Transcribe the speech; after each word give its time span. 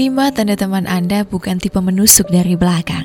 Lima 0.00 0.32
tanda 0.32 0.56
teman 0.56 0.88
Anda 0.88 1.28
bukan 1.28 1.60
tipe 1.60 1.76
menusuk 1.76 2.32
dari 2.32 2.56
belakang. 2.56 3.04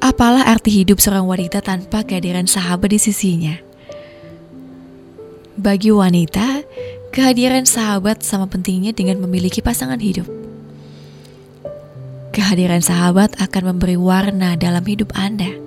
Apalah 0.00 0.48
arti 0.48 0.80
hidup 0.80 0.96
seorang 0.96 1.28
wanita 1.28 1.60
tanpa 1.60 2.08
kehadiran 2.08 2.48
sahabat 2.48 2.88
di 2.88 2.96
sisinya? 2.96 3.52
Bagi 5.60 5.92
wanita, 5.92 6.64
kehadiran 7.12 7.68
sahabat 7.68 8.24
sama 8.24 8.48
pentingnya 8.48 8.96
dengan 8.96 9.20
memiliki 9.20 9.60
pasangan 9.60 10.00
hidup. 10.00 10.24
Kehadiran 12.32 12.80
sahabat 12.80 13.36
akan 13.36 13.76
memberi 13.76 14.00
warna 14.00 14.56
dalam 14.56 14.88
hidup 14.88 15.12
Anda 15.12 15.65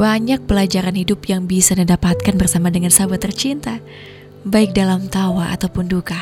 banyak 0.00 0.48
pelajaran 0.48 0.96
hidup 0.96 1.28
yang 1.28 1.44
bisa 1.44 1.76
Anda 1.76 1.92
dapatkan 1.92 2.40
bersama 2.40 2.72
dengan 2.72 2.88
sahabat 2.88 3.20
tercinta, 3.20 3.84
baik 4.48 4.72
dalam 4.72 5.12
tawa 5.12 5.52
ataupun 5.52 5.92
duka. 5.92 6.16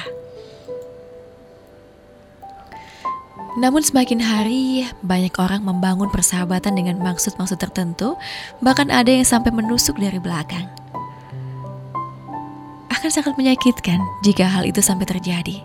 Namun 3.54 3.86
semakin 3.86 4.18
hari, 4.18 4.82
banyak 5.06 5.30
orang 5.38 5.62
membangun 5.62 6.10
persahabatan 6.10 6.74
dengan 6.74 6.98
maksud-maksud 7.06 7.54
tertentu, 7.62 8.18
bahkan 8.58 8.90
ada 8.90 9.14
yang 9.14 9.22
sampai 9.22 9.54
menusuk 9.54 9.94
dari 9.94 10.18
belakang. 10.18 10.66
Akan 12.90 13.14
sangat 13.14 13.38
menyakitkan 13.38 14.02
jika 14.26 14.42
hal 14.42 14.66
itu 14.66 14.82
sampai 14.82 15.06
terjadi. 15.06 15.62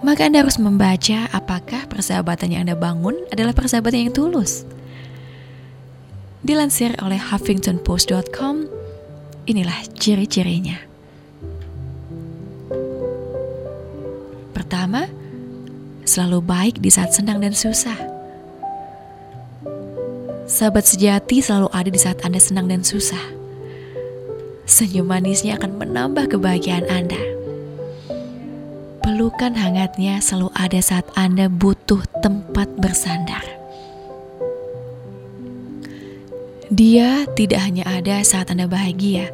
Maka 0.00 0.32
Anda 0.32 0.40
harus 0.40 0.56
membaca 0.56 1.28
apakah 1.28 1.84
persahabatan 1.92 2.56
yang 2.56 2.64
Anda 2.64 2.76
bangun 2.76 3.20
adalah 3.28 3.52
persahabatan 3.52 4.08
yang 4.08 4.16
tulus. 4.16 4.75
Dilansir 6.46 6.94
oleh 7.02 7.18
HuffingtonPost.com, 7.18 8.70
inilah 9.50 9.82
ciri-cirinya. 9.98 10.78
Pertama, 14.54 15.10
selalu 16.06 16.38
baik 16.46 16.78
di 16.78 16.86
saat 16.86 17.10
senang 17.18 17.42
dan 17.42 17.50
susah. 17.50 17.98
Sahabat 20.46 20.86
sejati 20.86 21.42
selalu 21.42 21.66
ada 21.74 21.90
di 21.90 21.98
saat 21.98 22.22
Anda 22.22 22.38
senang 22.38 22.70
dan 22.70 22.86
susah. 22.86 23.34
Senyum 24.70 25.10
manisnya 25.10 25.58
akan 25.58 25.82
menambah 25.82 26.30
kebahagiaan 26.30 26.86
Anda. 26.86 27.18
Pelukan 29.02 29.58
hangatnya 29.58 30.22
selalu 30.22 30.54
ada 30.54 30.78
saat 30.78 31.10
Anda 31.18 31.50
butuh 31.50 32.06
tempat 32.22 32.70
bersandar. 32.78 33.55
Dia 36.66 37.30
tidak 37.38 37.62
hanya 37.62 37.86
ada 37.86 38.26
saat 38.26 38.50
Anda 38.50 38.66
bahagia, 38.66 39.30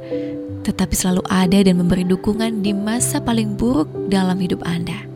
tetapi 0.69 0.93
selalu 0.93 1.25
ada 1.33 1.65
dan 1.65 1.81
memberi 1.81 2.05
dukungan 2.05 2.61
di 2.61 2.77
masa 2.77 3.25
paling 3.25 3.57
buruk 3.57 3.89
dalam 4.13 4.37
hidup 4.37 4.61
Anda. 4.69 5.09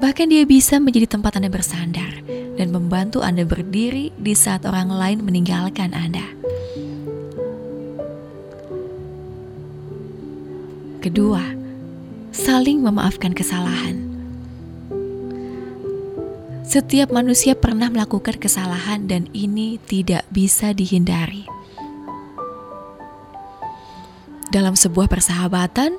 Bahkan 0.00 0.32
dia 0.32 0.48
bisa 0.48 0.80
menjadi 0.80 1.12
tempat 1.12 1.36
Anda 1.36 1.52
bersandar 1.52 2.24
dan 2.56 2.72
membantu 2.72 3.20
Anda 3.20 3.44
berdiri 3.44 4.16
di 4.16 4.32
saat 4.32 4.64
orang 4.64 4.88
lain 4.88 5.20
meninggalkan 5.28 5.92
Anda. 5.92 6.24
Kedua, 11.04 11.44
saling 12.32 12.80
memaafkan 12.80 13.36
kesalahan. 13.36 14.09
Setiap 16.70 17.10
manusia 17.10 17.58
pernah 17.58 17.90
melakukan 17.90 18.38
kesalahan, 18.38 19.10
dan 19.10 19.26
ini 19.34 19.82
tidak 19.90 20.22
bisa 20.30 20.70
dihindari. 20.70 21.42
Dalam 24.54 24.78
sebuah 24.78 25.10
persahabatan, 25.10 25.98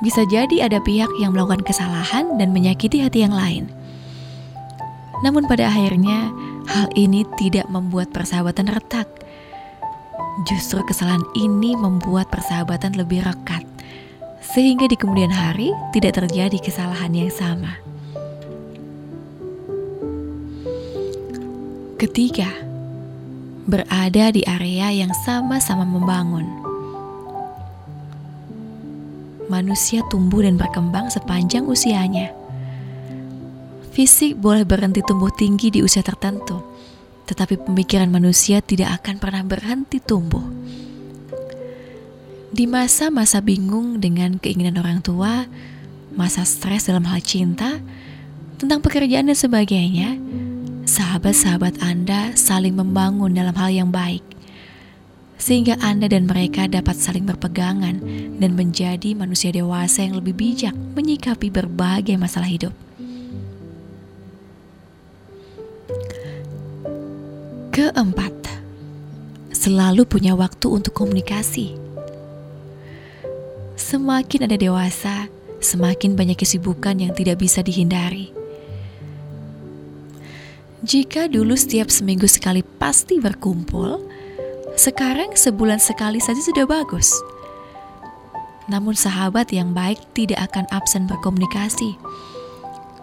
bisa 0.00 0.24
jadi 0.24 0.72
ada 0.72 0.80
pihak 0.80 1.12
yang 1.20 1.36
melakukan 1.36 1.60
kesalahan 1.60 2.40
dan 2.40 2.48
menyakiti 2.56 3.04
hati 3.04 3.28
yang 3.28 3.36
lain. 3.36 3.68
Namun, 5.20 5.44
pada 5.44 5.68
akhirnya 5.68 6.32
hal 6.64 6.88
ini 6.96 7.28
tidak 7.36 7.68
membuat 7.68 8.08
persahabatan 8.08 8.72
retak. 8.72 9.12
Justru 10.48 10.80
kesalahan 10.88 11.28
ini 11.36 11.76
membuat 11.76 12.32
persahabatan 12.32 12.96
lebih 12.96 13.20
rekat, 13.20 13.68
sehingga 14.40 14.88
di 14.88 14.96
kemudian 14.96 15.28
hari 15.28 15.76
tidak 15.92 16.24
terjadi 16.24 16.56
kesalahan 16.56 17.12
yang 17.12 17.28
sama. 17.28 17.95
Ketiga, 21.96 22.52
berada 23.64 24.28
di 24.28 24.44
area 24.44 24.92
yang 24.92 25.16
sama-sama 25.24 25.88
membangun. 25.88 26.44
Manusia 29.48 30.04
tumbuh 30.12 30.44
dan 30.44 30.60
berkembang 30.60 31.08
sepanjang 31.08 31.64
usianya. 31.64 32.36
Fisik 33.96 34.36
boleh 34.36 34.68
berhenti 34.68 35.00
tumbuh 35.08 35.32
tinggi 35.32 35.72
di 35.72 35.80
usia 35.80 36.04
tertentu, 36.04 36.60
tetapi 37.24 37.64
pemikiran 37.64 38.12
manusia 38.12 38.60
tidak 38.60 39.00
akan 39.00 39.16
pernah 39.16 39.40
berhenti 39.40 39.96
tumbuh. 39.96 40.44
Di 42.52 42.68
masa-masa 42.68 43.40
bingung 43.40 44.04
dengan 44.04 44.36
keinginan 44.36 44.84
orang 44.84 45.00
tua, 45.00 45.48
masa 46.12 46.44
stres 46.44 46.92
dalam 46.92 47.08
hal 47.08 47.24
cinta, 47.24 47.80
tentang 48.60 48.84
pekerjaan 48.84 49.32
dan 49.32 49.38
sebagainya, 49.38 50.20
sahabat-sahabat 50.86 51.82
Anda 51.82 52.32
saling 52.38 52.78
membangun 52.78 53.34
dalam 53.34 53.52
hal 53.58 53.74
yang 53.74 53.90
baik, 53.90 54.22
sehingga 55.36 55.74
Anda 55.82 56.06
dan 56.06 56.30
mereka 56.30 56.70
dapat 56.70 56.94
saling 56.94 57.26
berpegangan 57.26 57.98
dan 58.38 58.50
menjadi 58.54 59.12
manusia 59.18 59.50
dewasa 59.50 60.06
yang 60.06 60.22
lebih 60.22 60.38
bijak 60.38 60.72
menyikapi 60.94 61.50
berbagai 61.50 62.14
masalah 62.14 62.46
hidup. 62.46 62.72
Keempat, 67.74 68.32
selalu 69.52 70.08
punya 70.08 70.32
waktu 70.32 70.70
untuk 70.70 70.96
komunikasi. 70.96 71.76
Semakin 73.76 74.48
Anda 74.48 74.56
dewasa, 74.56 75.28
semakin 75.60 76.16
banyak 76.16 76.40
kesibukan 76.40 76.96
yang 76.96 77.12
tidak 77.12 77.44
bisa 77.44 77.60
dihindari 77.60 78.35
jika 80.86 81.26
dulu 81.26 81.58
setiap 81.58 81.90
seminggu 81.90 82.30
sekali 82.30 82.62
pasti 82.62 83.18
berkumpul, 83.18 84.06
sekarang 84.78 85.34
sebulan 85.34 85.82
sekali 85.82 86.22
saja 86.22 86.38
sudah 86.38 86.62
bagus. 86.62 87.10
Namun 88.70 88.94
sahabat 88.94 89.50
yang 89.50 89.74
baik 89.74 89.98
tidak 90.14 90.46
akan 90.46 90.62
absen 90.70 91.10
berkomunikasi. 91.10 91.98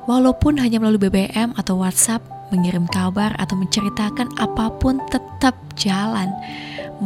Walaupun 0.08 0.64
hanya 0.64 0.80
melalui 0.80 1.12
BBM 1.12 1.52
atau 1.60 1.84
WhatsApp, 1.84 2.24
mengirim 2.56 2.88
kabar 2.88 3.36
atau 3.36 3.60
menceritakan 3.60 4.32
apa 4.40 4.72
pun 4.80 5.04
tetap 5.12 5.60
jalan, 5.76 6.32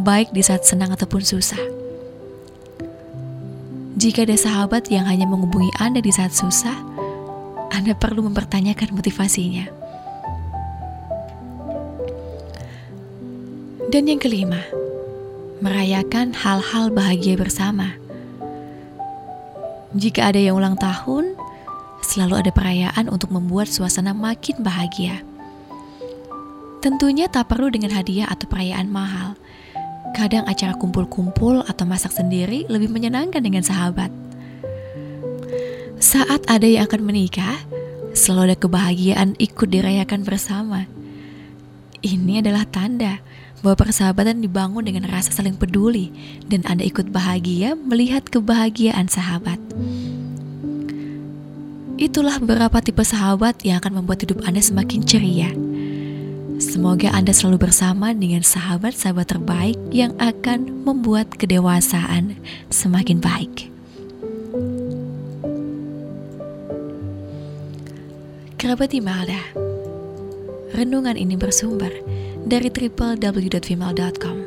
baik 0.06 0.30
di 0.30 0.46
saat 0.46 0.62
senang 0.62 0.94
ataupun 0.94 1.26
susah. 1.26 1.62
Jika 3.98 4.30
ada 4.30 4.38
sahabat 4.38 4.94
yang 4.94 5.10
hanya 5.10 5.26
menghubungi 5.26 5.74
Anda 5.82 6.06
di 6.06 6.14
saat 6.14 6.38
susah, 6.38 6.78
Anda 7.74 7.98
perlu 7.98 8.30
mempertanyakan 8.30 8.94
motivasinya. 8.94 9.87
Dan 13.88 14.04
yang 14.04 14.20
kelima, 14.20 14.60
merayakan 15.64 16.36
hal-hal 16.36 16.92
bahagia 16.92 17.40
bersama. 17.40 17.96
Jika 19.96 20.28
ada 20.28 20.36
yang 20.36 20.60
ulang 20.60 20.76
tahun, 20.76 21.40
selalu 22.04 22.36
ada 22.36 22.52
perayaan 22.52 23.08
untuk 23.08 23.32
membuat 23.32 23.72
suasana 23.72 24.12
makin 24.12 24.60
bahagia. 24.60 25.24
Tentunya 26.84 27.32
tak 27.32 27.48
perlu 27.48 27.72
dengan 27.72 27.96
hadiah 27.96 28.28
atau 28.28 28.44
perayaan 28.52 28.92
mahal. 28.92 29.40
Kadang 30.12 30.44
acara 30.52 30.76
kumpul-kumpul 30.76 31.64
atau 31.64 31.88
masak 31.88 32.12
sendiri 32.12 32.68
lebih 32.68 32.92
menyenangkan 32.92 33.40
dengan 33.40 33.64
sahabat. 33.64 34.12
Saat 36.04 36.44
ada 36.52 36.68
yang 36.68 36.92
akan 36.92 37.08
menikah, 37.08 37.56
selalu 38.12 38.52
ada 38.52 38.58
kebahagiaan 38.60 39.40
ikut 39.40 39.72
dirayakan 39.72 40.28
bersama. 40.28 40.84
Ini 42.04 42.44
adalah 42.44 42.68
tanda 42.68 43.24
bahwa 43.68 43.84
persahabatan 43.84 44.40
dibangun 44.40 44.88
dengan 44.88 45.12
rasa 45.12 45.36
saling 45.36 45.60
peduli 45.60 46.08
dan 46.48 46.64
Anda 46.64 46.88
ikut 46.88 47.12
bahagia 47.12 47.76
melihat 47.76 48.24
kebahagiaan 48.32 49.12
sahabat. 49.12 49.60
Itulah 52.00 52.40
beberapa 52.40 52.80
tipe 52.80 53.04
sahabat 53.04 53.68
yang 53.68 53.84
akan 53.84 54.00
membuat 54.00 54.24
hidup 54.24 54.40
Anda 54.48 54.64
semakin 54.64 55.04
ceria. 55.04 55.52
Semoga 56.64 57.12
Anda 57.12 57.36
selalu 57.36 57.68
bersama 57.68 58.16
dengan 58.16 58.40
sahabat-sahabat 58.40 59.36
terbaik 59.36 59.76
yang 59.92 60.16
akan 60.16 60.88
membuat 60.88 61.36
kedewasaan 61.36 62.40
semakin 62.72 63.20
baik. 63.20 63.68
Kerabat 68.56 68.96
Imelda, 68.96 69.44
renungan 70.72 71.20
ini 71.20 71.36
bersumber 71.36 71.92
dari 72.44 72.70
www.vimal.com 72.70 74.38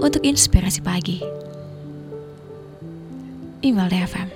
untuk 0.00 0.22
inspirasi 0.24 0.80
pagi. 0.80 1.20
Imelda 3.60 4.08
FM. 4.08 4.28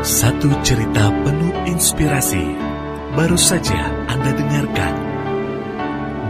Satu 0.00 0.48
cerita 0.64 1.12
penuh 1.12 1.52
inspirasi 1.68 2.56
baru 3.12 3.36
saja 3.36 3.92
Anda 4.08 4.32
dengarkan. 4.32 5.09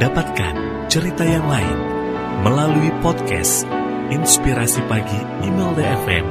Dapatkan 0.01 0.89
cerita 0.89 1.29
yang 1.29 1.45
lain 1.45 1.79
melalui 2.41 2.89
podcast 3.05 3.69
Inspirasi 4.09 4.81
Pagi 4.89 5.21
Email 5.45 5.77
FM 5.77 6.25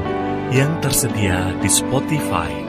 yang 0.49 0.81
tersedia 0.81 1.53
di 1.61 1.69
Spotify. 1.69 2.68